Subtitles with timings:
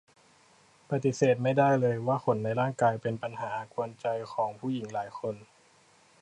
[0.89, 5.35] ปฎิเสธไม่ได้เลยว่าขนในร่างกายเป็นปัญหากวนใจของผู้หญิงหลายคน